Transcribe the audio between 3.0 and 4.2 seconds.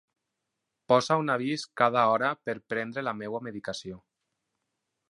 la meva medicació.